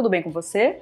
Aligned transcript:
Tudo 0.00 0.08
bem 0.08 0.22
com 0.22 0.30
você? 0.30 0.80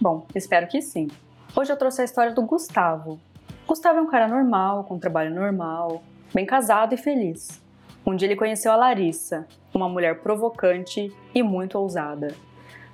Bom, 0.00 0.26
espero 0.34 0.66
que 0.66 0.80
sim. 0.80 1.08
Hoje 1.54 1.70
eu 1.70 1.76
trouxe 1.76 2.00
a 2.00 2.04
história 2.06 2.32
do 2.32 2.40
Gustavo. 2.40 3.20
Gustavo 3.66 3.98
é 3.98 4.00
um 4.00 4.06
cara 4.06 4.26
normal, 4.26 4.84
com 4.84 4.94
um 4.94 4.98
trabalho 4.98 5.34
normal, 5.34 6.02
bem 6.32 6.46
casado 6.46 6.94
e 6.94 6.96
feliz. 6.96 7.62
Um 8.06 8.16
dia 8.16 8.26
ele 8.26 8.36
conheceu 8.36 8.72
a 8.72 8.76
Larissa, 8.76 9.46
uma 9.74 9.90
mulher 9.90 10.20
provocante 10.22 11.14
e 11.34 11.42
muito 11.42 11.76
ousada. 11.78 12.34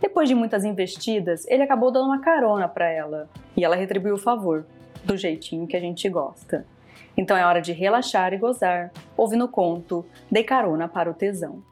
Depois 0.01 0.29
de 0.29 0.35
muitas 0.35 0.65
investidas, 0.65 1.47
ele 1.47 1.63
acabou 1.63 1.93
dando 1.93 2.07
uma 2.07 2.21
carona 2.21 2.67
para 2.67 2.91
ela 2.91 3.31
e 3.57 3.65
ela 3.65 3.77
retribuiu 3.77 4.17
o 4.17 4.19
favor, 4.19 4.67
do 5.05 5.17
jeitinho 5.17 5.69
que 5.69 5.77
a 5.77 5.81
gente 5.81 6.09
gosta. 6.09 6.67
Então 7.17 7.37
é 7.37 7.47
hora 7.47 7.63
de 7.63 7.71
relaxar 7.71 8.35
e 8.35 8.37
gozar, 8.37 8.91
ouvindo 9.17 9.45
o 9.45 9.49
conto 9.49 10.05
Dei 10.29 10.43
Carona 10.43 10.89
para 10.89 11.09
o 11.09 11.15
Tesão. 11.15 11.63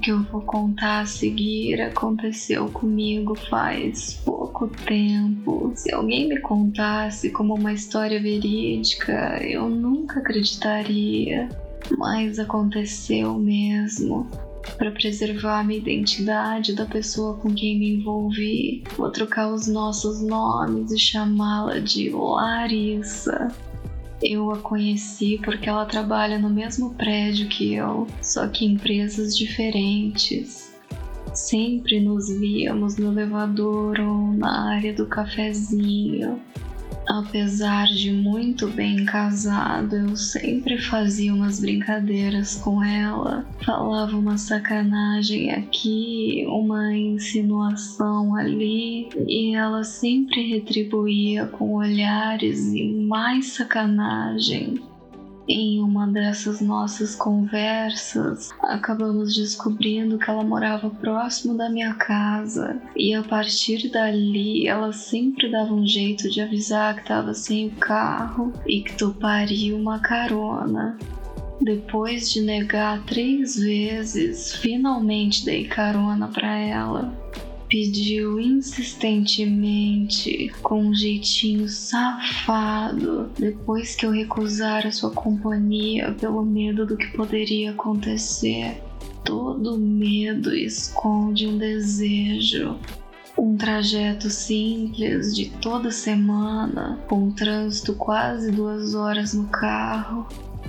Que 0.00 0.10
eu 0.10 0.22
vou 0.24 0.40
contar 0.40 1.00
a 1.00 1.06
seguir 1.06 1.80
aconteceu 1.82 2.68
comigo 2.70 3.34
faz 3.34 4.14
pouco 4.24 4.66
tempo. 4.68 5.72
Se 5.74 5.92
alguém 5.92 6.26
me 6.28 6.40
contasse 6.40 7.30
como 7.30 7.54
uma 7.54 7.72
história 7.72 8.20
verídica, 8.20 9.38
eu 9.44 9.68
nunca 9.68 10.20
acreditaria. 10.20 11.48
Mas 11.98 12.38
aconteceu 12.38 13.34
mesmo. 13.34 14.26
Para 14.78 14.90
preservar 14.90 15.60
a 15.60 15.64
minha 15.64 15.80
identidade 15.80 16.74
da 16.74 16.86
pessoa 16.86 17.36
com 17.36 17.52
quem 17.52 17.78
me 17.78 17.94
envolvi, 17.94 18.84
vou 18.96 19.10
trocar 19.10 19.52
os 19.52 19.66
nossos 19.66 20.22
nomes 20.22 20.90
e 20.92 20.98
chamá-la 20.98 21.78
de 21.78 22.10
Larissa. 22.10 23.48
Eu 24.22 24.50
a 24.52 24.58
conheci 24.58 25.40
porque 25.42 25.68
ela 25.68 25.86
trabalha 25.86 26.38
no 26.38 26.50
mesmo 26.50 26.94
prédio 26.94 27.48
que 27.48 27.74
eu, 27.74 28.06
só 28.20 28.46
que 28.48 28.66
em 28.66 28.72
empresas 28.72 29.36
diferentes. 29.36 30.70
Sempre 31.34 32.00
nos 32.00 32.28
víamos 32.28 32.96
no 32.96 33.12
elevador 33.12 33.98
ou 34.00 34.32
na 34.32 34.74
área 34.74 34.92
do 34.92 35.06
cafezinho. 35.06 36.40
Apesar 37.10 37.88
de 37.88 38.12
muito 38.12 38.68
bem 38.68 39.04
casado, 39.04 39.96
eu 39.96 40.14
sempre 40.14 40.78
fazia 40.78 41.34
umas 41.34 41.58
brincadeiras 41.58 42.54
com 42.54 42.84
ela. 42.84 43.44
Falava 43.66 44.16
uma 44.16 44.38
sacanagem 44.38 45.50
aqui, 45.50 46.44
uma 46.46 46.96
insinuação 46.96 48.36
ali, 48.36 49.08
e 49.26 49.56
ela 49.56 49.82
sempre 49.82 50.50
retribuía 50.50 51.46
com 51.46 51.74
olhares 51.74 52.72
e 52.72 52.84
mais 52.84 53.54
sacanagem. 53.54 54.80
Em 55.52 55.80
uma 55.80 56.06
dessas 56.06 56.60
nossas 56.60 57.16
conversas, 57.16 58.50
acabamos 58.62 59.34
descobrindo 59.34 60.16
que 60.16 60.30
ela 60.30 60.44
morava 60.44 60.88
próximo 60.88 61.56
da 61.56 61.68
minha 61.68 61.92
casa 61.94 62.80
e 62.94 63.12
a 63.12 63.24
partir 63.24 63.88
dali 63.88 64.68
ela 64.68 64.92
sempre 64.92 65.50
dava 65.50 65.74
um 65.74 65.84
jeito 65.84 66.30
de 66.30 66.40
avisar 66.40 66.94
que 66.94 67.00
estava 67.00 67.34
sem 67.34 67.66
o 67.66 67.70
carro 67.72 68.52
e 68.64 68.80
que 68.82 68.96
toparia 68.96 69.74
uma 69.74 69.98
carona. 69.98 70.96
Depois 71.60 72.30
de 72.30 72.42
negar 72.42 73.02
três 73.02 73.56
vezes, 73.56 74.54
finalmente 74.54 75.44
dei 75.44 75.66
carona 75.66 76.28
para 76.28 76.56
ela 76.58 77.12
pediu 77.70 78.38
insistentemente, 78.40 80.52
com 80.60 80.86
um 80.86 80.94
jeitinho 80.94 81.68
safado, 81.68 83.30
depois 83.38 83.94
que 83.94 84.04
eu 84.04 84.10
recusara 84.10 84.90
sua 84.90 85.12
companhia 85.12 86.10
pelo 86.18 86.44
medo 86.44 86.84
do 86.84 86.96
que 86.96 87.06
poderia 87.16 87.70
acontecer. 87.70 88.82
Todo 89.24 89.78
medo 89.78 90.52
esconde 90.52 91.46
um 91.46 91.56
desejo. 91.56 92.76
Um 93.38 93.56
trajeto 93.56 94.28
simples 94.28 95.32
de 95.34 95.50
toda 95.62 95.92
semana, 95.92 96.98
com 97.08 97.30
trânsito 97.30 97.94
quase 97.94 98.50
duas 98.50 98.96
horas 98.96 99.32
no 99.32 99.46
carro, 99.46 100.26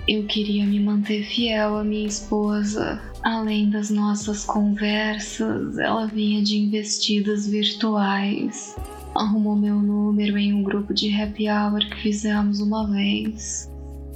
eu 0.08 0.26
queria 0.26 0.66
me 0.66 0.80
manter 0.80 1.24
fiel 1.24 1.78
à 1.78 1.84
minha 1.84 2.08
esposa. 2.08 3.00
Além 3.24 3.70
das 3.70 3.90
nossas 3.90 4.44
conversas, 4.44 5.78
ela 5.78 6.08
vinha 6.08 6.44
de 6.44 6.58
investidas 6.58 7.48
virtuais. 7.48 8.76
Arrumou 9.16 9.56
meu 9.56 9.76
número 9.76 10.38
em 10.38 10.54
um 10.54 10.64
grupo 10.64 10.94
de 10.94 11.14
happy 11.14 11.48
hour 11.48 11.80
que 11.88 12.02
fizemos 12.02 12.60
uma 12.60 12.90
vez. 12.90 13.71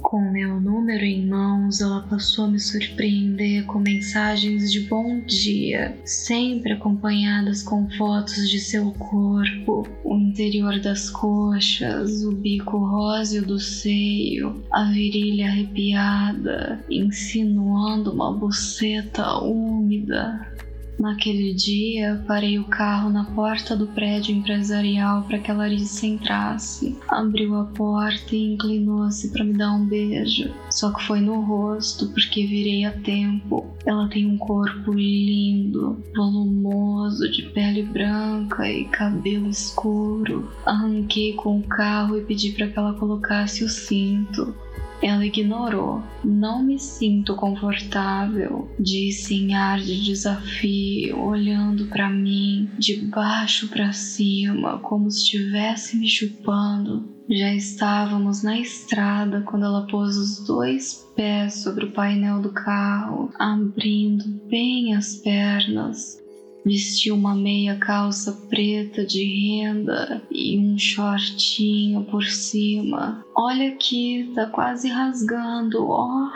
Com 0.06 0.20
meu 0.30 0.60
número 0.60 1.04
em 1.04 1.26
mãos, 1.26 1.80
ela 1.80 2.00
passou 2.02 2.44
a 2.44 2.48
me 2.48 2.60
surpreender 2.60 3.64
com 3.66 3.80
mensagens 3.80 4.70
de 4.70 4.82
bom 4.82 5.18
dia, 5.26 5.98
sempre 6.04 6.74
acompanhadas 6.74 7.60
com 7.60 7.90
fotos 7.90 8.48
de 8.48 8.60
seu 8.60 8.92
corpo, 8.92 9.84
o 10.04 10.16
interior 10.16 10.78
das 10.78 11.10
coxas, 11.10 12.22
o 12.22 12.30
bico 12.30 12.78
róseo 12.78 13.44
do 13.44 13.58
seio, 13.58 14.62
a 14.70 14.84
virilha 14.92 15.46
arrepiada, 15.46 16.78
insinuando 16.88 18.12
uma 18.12 18.32
buceta 18.32 19.40
úmida. 19.40 20.54
Naquele 20.98 21.52
dia, 21.52 22.24
parei 22.26 22.58
o 22.58 22.64
carro 22.64 23.10
na 23.10 23.24
porta 23.24 23.76
do 23.76 23.86
prédio 23.86 24.34
empresarial 24.34 25.22
para 25.24 25.38
que 25.38 25.50
a 25.50 25.54
Larissa 25.54 26.06
entrasse. 26.06 26.96
Abriu 27.08 27.54
a 27.56 27.64
porta 27.64 28.34
e 28.34 28.54
inclinou-se 28.54 29.30
para 29.30 29.44
me 29.44 29.52
dar 29.52 29.72
um 29.72 29.86
beijo. 29.86 30.50
Só 30.70 30.92
que 30.92 31.04
foi 31.04 31.20
no 31.20 31.40
rosto, 31.40 32.08
porque 32.08 32.46
virei 32.46 32.84
a 32.84 32.92
tempo. 32.92 33.66
Ela 33.84 34.08
tem 34.08 34.26
um 34.26 34.38
corpo 34.38 34.92
lindo, 34.92 36.02
volumoso, 36.14 37.30
de 37.30 37.42
pele 37.42 37.82
branca 37.82 38.68
e 38.68 38.84
cabelo 38.86 39.48
escuro. 39.48 40.50
Arranquei 40.64 41.34
com 41.34 41.58
o 41.58 41.62
carro 41.62 42.16
e 42.18 42.22
pedi 42.22 42.52
para 42.52 42.68
que 42.68 42.78
ela 42.78 42.94
colocasse 42.94 43.62
o 43.62 43.68
cinto. 43.68 44.54
Ela 45.02 45.26
ignorou. 45.26 46.02
Não 46.24 46.62
me 46.62 46.78
sinto 46.78 47.34
confortável, 47.34 48.68
disse 48.78 49.34
em 49.34 49.54
ar 49.54 49.78
de 49.78 50.04
desafio, 50.04 51.20
olhando 51.20 51.86
para 51.86 52.10
mim 52.10 52.68
de 52.78 52.96
baixo 53.06 53.68
para 53.68 53.92
cima, 53.92 54.78
como 54.78 55.10
se 55.10 55.22
estivesse 55.22 55.96
me 55.96 56.08
chupando. 56.08 57.16
Já 57.28 57.52
estávamos 57.52 58.42
na 58.42 58.58
estrada 58.58 59.42
quando 59.42 59.64
ela 59.64 59.86
pôs 59.88 60.16
os 60.16 60.46
dois 60.46 61.04
pés 61.16 61.54
sobre 61.54 61.86
o 61.86 61.92
painel 61.92 62.40
do 62.40 62.52
carro, 62.52 63.32
abrindo 63.36 64.24
bem 64.48 64.94
as 64.94 65.16
pernas. 65.16 66.24
Vestiu 66.66 67.14
uma 67.14 67.32
meia 67.32 67.76
calça 67.76 68.32
preta 68.50 69.06
de 69.06 69.22
renda 69.22 70.20
e 70.32 70.58
um 70.58 70.76
shortinho 70.76 72.02
por 72.06 72.24
cima. 72.24 73.24
Olha 73.36 73.68
aqui, 73.68 74.32
tá 74.34 74.46
quase 74.46 74.88
rasgando, 74.88 75.88
ó. 75.88 76.28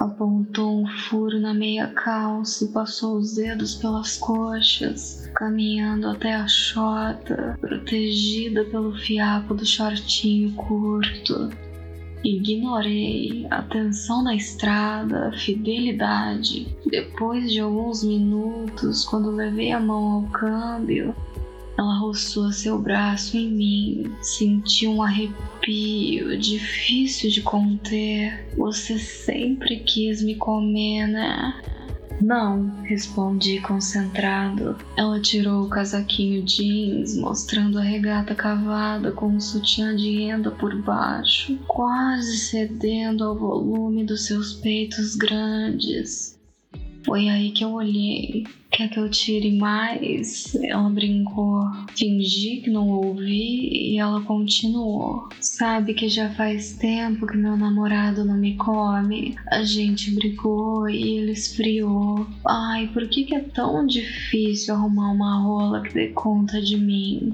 Apontou 0.00 0.80
um 0.80 0.86
furo 0.86 1.38
na 1.38 1.52
meia 1.52 1.88
calça 1.88 2.64
e 2.64 2.68
passou 2.68 3.18
os 3.18 3.34
dedos 3.34 3.74
pelas 3.74 4.16
coxas, 4.16 5.30
caminhando 5.34 6.08
até 6.08 6.34
a 6.34 6.48
chota, 6.48 7.58
protegida 7.60 8.64
pelo 8.64 8.96
fiapo 8.96 9.52
do 9.52 9.66
shortinho 9.66 10.50
curto. 10.54 11.50
Ignorei 12.24 13.46
atenção 13.50 14.22
na 14.22 14.34
estrada, 14.34 15.32
fidelidade. 15.32 16.68
Depois 16.86 17.50
de 17.50 17.58
alguns 17.58 18.04
minutos, 18.04 19.04
quando 19.04 19.30
levei 19.30 19.72
a 19.72 19.80
mão 19.80 20.12
ao 20.12 20.22
câmbio, 20.30 21.14
ela 21.76 21.98
roçou 21.98 22.52
seu 22.52 22.78
braço 22.78 23.36
em 23.36 23.50
mim. 23.50 24.12
Senti 24.20 24.86
um 24.86 25.02
arrepio 25.02 26.38
difícil 26.38 27.28
de 27.28 27.42
conter. 27.42 28.46
Você 28.56 28.98
sempre 28.98 29.80
quis 29.80 30.22
me 30.22 30.36
comer, 30.36 31.08
né? 31.08 31.60
Não, 32.20 32.68
respondi 32.82 33.60
concentrado. 33.60 34.76
Ela 34.96 35.20
tirou 35.20 35.64
o 35.64 35.68
casaquinho 35.68 36.42
jeans, 36.42 37.16
mostrando 37.16 37.78
a 37.78 37.82
regata 37.82 38.34
cavada 38.34 39.12
com 39.12 39.26
um 39.26 39.40
sutiã 39.40 39.94
de 39.96 40.24
renda 40.24 40.50
por 40.50 40.74
baixo, 40.82 41.58
quase 41.66 42.38
cedendo 42.38 43.24
ao 43.24 43.36
volume 43.36 44.04
dos 44.04 44.26
seus 44.26 44.52
peitos 44.52 45.16
grandes. 45.16 46.38
Foi 47.04 47.28
aí 47.28 47.50
que 47.50 47.64
eu 47.64 47.72
olhei. 47.72 48.44
Quer 48.70 48.88
que 48.88 48.98
eu 48.98 49.10
tire 49.10 49.52
mais? 49.52 50.54
Ela 50.62 50.88
brincou. 50.88 51.60
Fingi 51.96 52.62
que 52.62 52.70
não 52.70 52.88
ouvi 52.88 53.68
e 53.70 53.98
ela 53.98 54.22
continuou. 54.22 55.28
Sabe 55.40 55.94
que 55.94 56.08
já 56.08 56.30
faz 56.30 56.72
tempo 56.74 57.26
que 57.26 57.36
meu 57.36 57.56
namorado 57.56 58.24
não 58.24 58.36
me 58.36 58.56
come. 58.56 59.34
A 59.50 59.62
gente 59.62 60.14
brigou 60.14 60.88
e 60.88 61.18
ele 61.18 61.32
esfriou. 61.32 62.26
Ai, 62.46 62.88
por 62.88 63.06
que, 63.08 63.24
que 63.24 63.34
é 63.34 63.40
tão 63.40 63.86
difícil 63.86 64.74
arrumar 64.74 65.12
uma 65.12 65.42
rola 65.42 65.82
que 65.82 65.92
dê 65.92 66.08
conta 66.08 66.62
de 66.62 66.78
mim? 66.78 67.32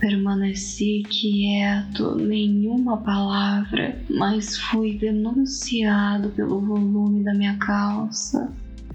Permaneci 0.00 1.02
quieto, 1.08 2.16
nenhuma 2.16 2.96
palavra, 2.96 3.96
mas 4.10 4.58
fui 4.58 4.98
denunciado 4.98 6.30
pelo 6.30 6.60
volume 6.60 7.22
da 7.22 7.32
minha 7.32 7.56
calça. 7.58 8.52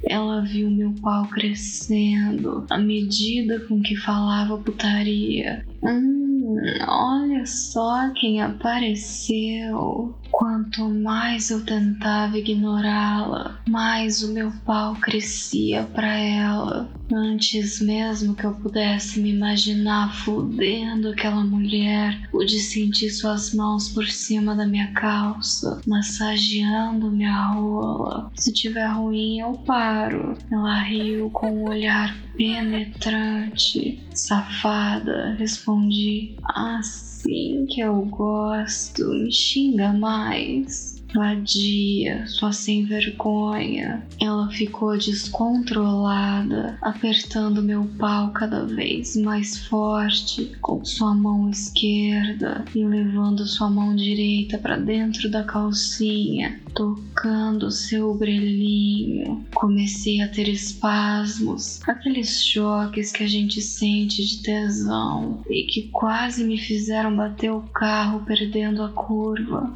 Ela 0.08 0.42
viu 0.42 0.70
meu 0.70 0.94
pau 1.02 1.28
crescendo 1.30 2.66
à 2.70 2.78
medida 2.78 3.60
com 3.68 3.82
que 3.82 3.96
falava 3.96 4.58
putaria. 4.58 5.64
Hum, 5.84 6.56
olha 6.88 7.46
só 7.46 8.12
quem 8.14 8.42
apareceu. 8.42 10.16
Quanto 10.32 10.90
mais 10.90 11.50
eu 11.50 11.66
tentava 11.66 12.38
ignorá-la, 12.38 13.60
mais 13.68 14.24
o 14.24 14.34
meu 14.34 14.52
pau 14.66 14.96
crescia 14.96 15.84
para 15.94 16.18
ela. 16.18 16.99
Antes 17.12 17.82
mesmo 17.82 18.36
que 18.36 18.46
eu 18.46 18.54
pudesse 18.54 19.20
me 19.20 19.32
imaginar 19.32 20.14
fudendo 20.14 21.10
aquela 21.10 21.44
mulher, 21.44 22.30
pude 22.30 22.60
sentir 22.60 23.10
suas 23.10 23.54
mãos 23.54 23.90
por 23.90 24.08
cima 24.08 24.56
da 24.56 24.68
minha 24.68 24.92
calça, 24.94 25.82
massageando 25.88 27.12
minha 27.12 27.48
rola. 27.54 28.32
Se 28.36 28.54
tiver 28.54 28.86
ruim, 28.86 29.40
eu 29.40 29.54
paro. 29.54 30.38
Ela 30.52 30.82
riu 30.84 31.32
com 31.32 31.52
um 31.52 31.70
olhar 31.70 32.16
penetrante. 32.38 34.04
Safada, 34.14 35.36
respondi. 35.40 36.36
Assim 36.44 37.66
que 37.66 37.82
eu 37.82 38.02
gosto, 38.06 39.08
me 39.08 39.32
xinga 39.32 39.92
mais. 39.94 40.99
Vadia, 41.14 42.28
sua 42.28 42.52
sem 42.52 42.86
vergonha. 42.86 44.06
Ela 44.22 44.50
ficou 44.52 44.96
descontrolada, 44.98 46.78
apertando 46.82 47.64
meu 47.64 47.86
pau 47.98 48.32
cada 48.32 48.66
vez 48.66 49.16
mais 49.16 49.58
forte 49.68 50.52
com 50.62 50.86
sua 50.86 51.16
mão 51.16 51.50
esquerda 51.50 52.64
e 52.76 52.84
levando 52.84 53.48
sua 53.48 53.70
mão 53.70 53.96
direita 53.96 54.58
para 54.58 54.78
dentro 54.78 55.30
da 55.32 55.44
calcinha, 55.44 56.60
tocando 56.76 57.72
seu 57.72 58.14
grelhinho. 58.14 59.44
Comecei 59.54 60.22
a 60.22 60.28
ter 60.28 60.48
espasmos, 60.48 61.82
aqueles 61.88 62.44
choques 62.44 63.12
que 63.12 63.24
a 63.24 63.28
gente 63.28 63.62
sente 63.62 64.24
de 64.24 64.44
tesão 64.44 65.42
e 65.50 65.64
que 65.64 65.90
quase 65.90 66.44
me 66.44 66.58
fizeram 66.58 67.16
bater 67.16 67.52
o 67.52 67.62
carro 67.62 68.24
perdendo 68.26 68.84
a 68.84 68.90
curva. 68.90 69.74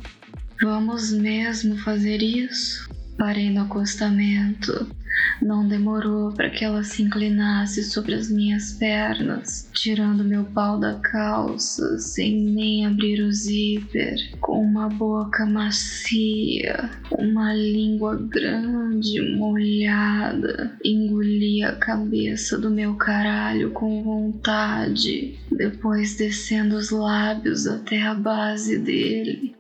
Vamos 0.62 1.12
mesmo 1.12 1.78
fazer 1.78 2.22
isso? 2.22 2.90
Parei 3.18 3.50
no 3.50 3.62
acostamento. 3.62 4.88
Não 5.42 5.68
demorou 5.68 6.32
para 6.32 6.50
que 6.50 6.64
ela 6.66 6.84
se 6.84 7.04
inclinasse 7.04 7.84
sobre 7.84 8.14
as 8.16 8.30
minhas 8.30 8.74
pernas, 8.74 9.70
tirando 9.74 10.24
meu 10.24 10.44
pau 10.44 10.80
da 10.80 10.96
calça 10.96 11.98
sem 12.00 12.44
nem 12.46 12.86
abrir 12.86 13.22
o 13.22 13.32
zíper, 13.32 14.16
com 14.40 14.64
uma 14.64 14.90
boca 14.90 15.46
macia, 15.46 16.90
uma 17.12 17.54
língua 17.54 18.16
grande, 18.16 19.22
molhada. 19.36 20.76
Engoli 20.84 21.64
a 21.64 21.76
cabeça 21.76 22.58
do 22.58 22.72
meu 22.72 22.96
caralho 22.96 23.72
com 23.72 24.04
vontade, 24.04 25.38
depois 25.52 26.16
descendo 26.16 26.76
os 26.76 26.90
lábios 26.90 27.68
até 27.68 28.02
a 28.02 28.14
base 28.14 28.80
dele 28.80 29.56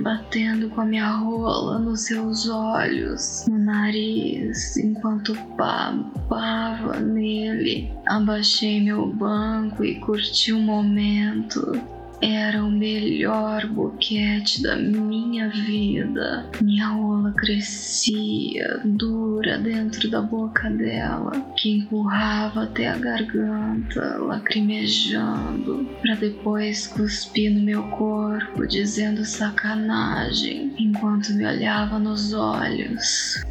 batendo 0.00 0.68
com 0.70 0.80
a 0.80 0.84
minha 0.84 1.10
rola 1.10 1.78
nos 1.78 2.02
seus 2.02 2.48
olhos, 2.48 3.44
no 3.48 3.58
nariz, 3.58 4.76
enquanto 4.76 5.34
babava 5.56 7.00
nele. 7.00 7.92
Abaixei 8.06 8.80
meu 8.80 9.06
banco 9.06 9.84
e 9.84 9.98
curti 10.00 10.52
o 10.52 10.58
momento. 10.58 11.93
Era 12.20 12.64
o 12.64 12.70
melhor 12.70 13.66
boquete 13.66 14.62
da 14.62 14.76
minha 14.76 15.48
vida. 15.48 16.48
Minha 16.60 16.88
rola 16.88 17.32
crescia, 17.32 18.80
dura 18.84 19.58
dentro 19.58 20.08
da 20.08 20.22
boca 20.22 20.70
dela, 20.70 21.32
que 21.56 21.78
empurrava 21.78 22.64
até 22.64 22.88
a 22.88 22.96
garganta, 22.96 24.18
lacrimejando, 24.18 25.88
para 26.00 26.14
depois 26.14 26.86
cuspir 26.86 27.52
no 27.52 27.60
meu 27.60 27.82
corpo, 27.90 28.66
dizendo 28.66 29.24
sacanagem, 29.24 30.74
enquanto 30.78 31.34
me 31.34 31.46
olhava 31.46 31.98
nos 31.98 32.32
olhos. 32.32 33.42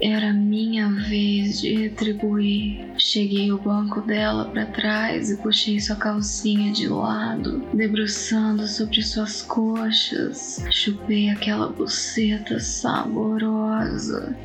Era 0.00 0.32
minha 0.32 0.90
vez 0.90 1.60
de 1.60 1.74
retribuir. 1.74 2.86
Cheguei 2.98 3.50
o 3.50 3.58
banco 3.58 4.02
dela 4.02 4.44
para 4.44 4.66
trás 4.66 5.30
e 5.30 5.36
puxei 5.38 5.80
sua 5.80 5.96
calcinha 5.96 6.70
de 6.70 6.86
lado, 6.86 7.64
debruçando 7.72 8.66
sobre 8.66 9.02
suas 9.02 9.40
coxas. 9.40 10.62
Chupei 10.70 11.30
aquela 11.30 11.68
buceta 11.68 12.60
saborosa 12.60 14.36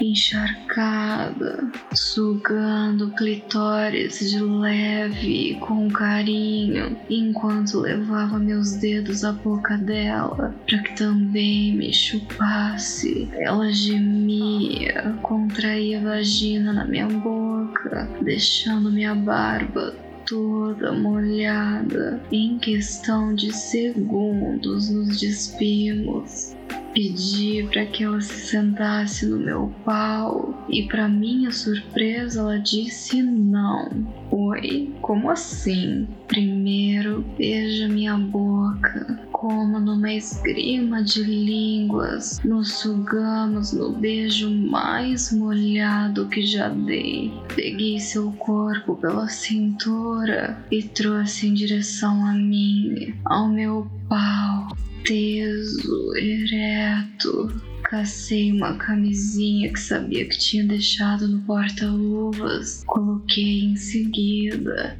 encharcada, 0.00 1.70
sugando 1.94 3.08
o 3.08 3.14
clitóris 3.14 4.18
de 4.30 4.40
leve 4.40 5.56
com 5.60 5.88
carinho, 5.90 6.96
enquanto 7.08 7.80
levava 7.80 8.38
meus 8.38 8.72
dedos 8.72 9.24
à 9.24 9.32
boca 9.32 9.76
dela 9.76 10.54
para 10.66 10.78
que 10.78 10.96
também 10.96 11.76
me 11.76 11.92
chupasse. 11.92 13.28
Ela 13.32 13.70
gemia, 13.72 15.16
contraía 15.22 15.98
a 15.98 16.02
vagina 16.02 16.72
na 16.72 16.84
minha 16.84 17.06
boca, 17.06 18.08
deixando 18.22 18.90
minha 18.90 19.14
barba 19.14 19.94
toda 20.26 20.92
molhada. 20.92 22.20
Em 22.30 22.58
questão 22.58 23.34
de 23.34 23.52
segundos, 23.52 24.88
nos 24.88 25.18
despimos. 25.18 26.54
Pedi 26.92 27.68
para 27.70 27.86
que 27.86 28.02
ela 28.02 28.20
se 28.20 28.48
sentasse 28.48 29.24
no 29.24 29.38
meu 29.38 29.72
pau 29.84 30.66
e, 30.68 30.82
para 30.88 31.08
minha 31.08 31.52
surpresa, 31.52 32.40
ela 32.40 32.58
disse 32.58 33.22
não. 33.22 33.88
Oi, 34.30 34.92
como 35.00 35.30
assim? 35.30 36.08
Primeiro 36.26 37.24
beija 37.36 37.88
minha 37.88 38.16
boca, 38.16 39.20
como 39.32 39.80
numa 39.80 40.12
esgrima 40.12 41.02
de 41.02 41.22
línguas, 41.22 42.40
nos 42.44 42.74
sugamos 42.74 43.72
no 43.72 43.92
beijo 43.92 44.50
mais 44.50 45.32
molhado 45.32 46.28
que 46.28 46.42
já 46.42 46.68
dei. 46.68 47.32
Peguei 47.54 47.98
seu 47.98 48.32
corpo 48.32 48.96
pela 48.96 49.28
cintura 49.28 50.58
e 50.70 50.82
trouxe 50.82 51.46
em 51.46 51.54
direção 51.54 52.26
a 52.26 52.32
mim, 52.32 53.14
ao 53.24 53.48
meu 53.48 53.88
pau 54.10 54.76
teso, 55.04 56.14
ereto. 56.16 57.48
Cacei 57.84 58.52
uma 58.52 58.76
camisinha 58.76 59.72
que 59.72 59.80
sabia 59.80 60.24
que 60.26 60.38
tinha 60.38 60.64
deixado 60.64 61.26
no 61.26 61.40
porta-luvas. 61.42 62.84
Coloquei 62.86 63.64
em 63.64 63.76
seguida. 63.76 64.98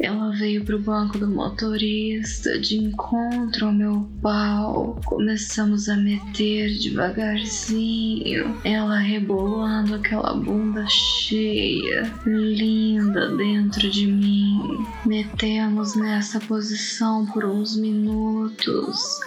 Ela 0.00 0.30
veio 0.32 0.64
pro 0.64 0.78
banco 0.78 1.18
do 1.18 1.28
motorista 1.28 2.58
de 2.58 2.76
encontro 2.76 3.66
ao 3.66 3.72
meu 3.72 4.08
pau. 4.20 5.00
Começamos 5.04 5.88
a 5.88 5.96
meter 5.96 6.78
devagarzinho. 6.78 8.58
Ela 8.64 8.98
rebolando 8.98 9.94
aquela 9.94 10.34
bunda 10.34 10.84
cheia, 10.88 12.12
linda 12.26 13.36
dentro 13.36 13.88
de 13.88 14.06
mim. 14.06 14.84
Metemos 15.06 15.94
nessa 15.94 16.40
posição 16.40 17.24
por 17.26 17.44
uns 17.44 17.76
minutos 17.76 19.20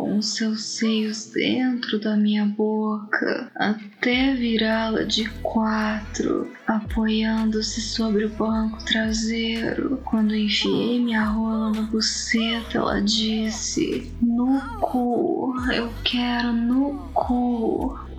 com 0.00 0.22
seus 0.22 0.64
seios 0.64 1.26
dentro 1.26 2.00
da 2.00 2.16
minha 2.16 2.46
boca 2.46 3.50
até 3.54 4.34
virá-la 4.34 5.04
de 5.04 5.28
quatro, 5.42 6.50
apoiando-se 6.66 7.82
sobre 7.82 8.24
o 8.24 8.30
banco 8.30 8.82
traseiro. 8.86 10.00
Quando 10.06 10.34
enfiei 10.34 10.98
minha 11.04 11.24
rola 11.24 11.70
na 11.72 11.82
buceta, 11.82 12.78
ela 12.78 13.02
disse: 13.02 14.10
No 14.22 14.58
cu, 14.80 15.54
eu 15.70 15.92
quero 16.02 16.50
no 16.50 16.94
cu. 17.12 18.09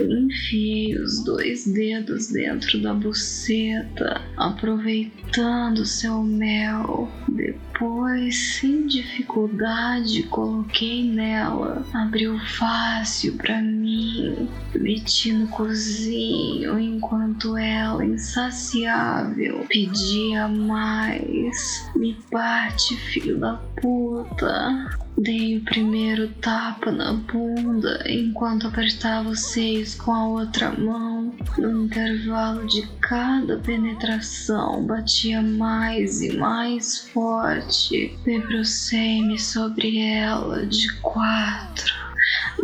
Enfiei 0.00 0.98
os 0.98 1.22
dois 1.24 1.66
dedos 1.66 2.28
dentro 2.28 2.80
da 2.80 2.94
buceta, 2.94 4.20
aproveitando 4.36 5.84
seu 5.84 6.22
mel. 6.22 7.10
Depois, 7.28 8.36
sem 8.36 8.86
dificuldade, 8.86 10.22
coloquei 10.24 11.04
nela. 11.04 11.84
Abriu 11.92 12.38
fácil 12.38 13.34
para 13.34 13.60
mim. 13.60 14.48
Meti 14.74 15.32
no 15.32 15.48
cozinho 15.48 16.78
enquanto 16.78 17.56
ela, 17.56 18.04
insaciável, 18.04 19.66
pedia 19.68 20.48
mais. 20.48 21.90
Me 21.94 22.16
bate, 22.30 22.96
filho 22.96 23.38
da 23.38 23.54
puta. 23.80 24.90
Dei 25.16 25.58
o 25.58 25.64
primeiro 25.64 26.28
tapa 26.40 26.90
na 26.90 27.12
bunda 27.12 28.02
enquanto 28.08 28.66
apertava 28.66 29.28
os 29.28 29.40
seios 29.40 29.94
com 29.94 30.10
a 30.10 30.26
outra 30.26 30.70
mão. 30.70 31.34
No 31.58 31.84
intervalo 31.84 32.66
de 32.66 32.86
cada 33.00 33.58
penetração, 33.58 34.86
batia 34.86 35.42
mais 35.42 36.22
e 36.22 36.36
mais 36.36 37.06
forte. 37.08 38.18
Debrucei-me 38.24 39.38
sobre 39.38 39.98
ela 39.98 40.64
de 40.66 40.90
quatro 41.00 41.92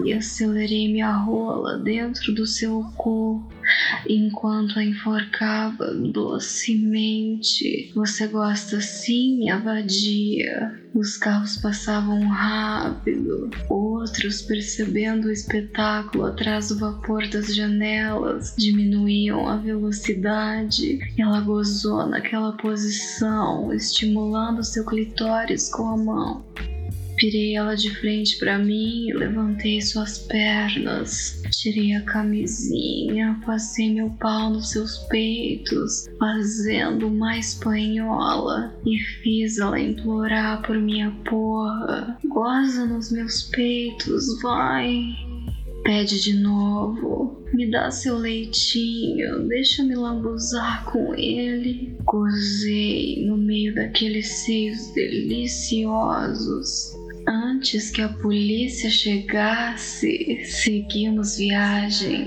e 0.05 0.13
acelerei 0.15 0.91
minha 0.91 1.13
rola 1.13 1.77
dentro 1.79 2.35
do 2.35 2.47
seu 2.47 2.83
corpo 2.97 3.58
enquanto 4.09 4.79
a 4.79 4.85
enforcava 4.85 5.93
docemente. 5.95 7.93
Você 7.95 8.27
gosta 8.27 8.79
assim, 8.79 9.39
minha 9.39 9.59
vadia? 9.59 10.79
Os 10.95 11.17
carros 11.17 11.57
passavam 11.59 12.27
rápido, 12.27 13.51
outros, 13.69 14.43
percebendo 14.43 15.29
o 15.29 15.31
espetáculo 15.31 16.27
atrás 16.27 16.69
do 16.69 16.79
vapor 16.79 17.29
das 17.29 17.55
janelas, 17.55 18.55
diminuíam 18.57 19.49
a 19.49 19.57
velocidade. 19.57 20.99
Ela 21.19 21.41
gozou 21.41 22.07
naquela 22.07 22.57
posição, 22.57 23.73
estimulando 23.73 24.65
seu 24.65 24.85
clitóris 24.85 25.69
com 25.71 25.89
a 25.89 25.97
mão. 25.97 26.45
Virei 27.21 27.57
ela 27.57 27.75
de 27.75 27.91
frente 27.97 28.39
para 28.39 28.61
mim 28.61 29.13
levantei 29.13 29.83
suas 29.83 30.19
pernas. 30.19 31.43
Tirei 31.51 31.95
a 31.95 32.03
camisinha, 32.03 33.41
passei 33.45 33.93
meu 33.93 34.11
pau 34.11 34.51
nos 34.51 34.71
seus 34.71 34.99
peitos, 35.09 36.07
fazendo 36.17 37.09
uma 37.09 37.37
espanhola 37.37 38.73
e 38.87 38.97
fiz 38.99 39.59
ela 39.59 39.81
implorar 39.81 40.63
por 40.63 40.79
minha 40.79 41.11
porra. 41.29 42.17
Goza 42.25 42.87
nos 42.87 43.11
meus 43.11 43.43
peitos, 43.45 44.41
vai. 44.41 45.03
Pede 45.83 46.23
de 46.23 46.35
novo. 46.35 47.43
Me 47.53 47.69
dá 47.71 47.91
seu 47.91 48.19
leitinho, 48.19 49.49
deixa 49.49 49.83
me 49.83 49.97
lambuzar 49.97 50.85
com 50.85 51.15
ele. 51.15 51.97
Gozei 52.05 53.25
no 53.27 53.37
meio 53.37 53.75
daqueles 53.75 54.29
seios 54.45 54.93
deliciosos. 54.93 56.97
Antes 57.29 57.91
que 57.91 58.01
a 58.01 58.09
polícia 58.09 58.89
chegasse, 58.89 60.47
seguimos 60.47 61.37
viagem. 61.37 62.25